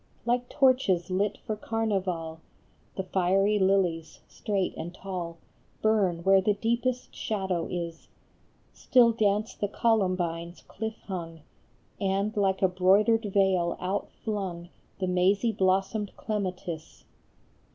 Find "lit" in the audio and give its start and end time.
1.11-1.37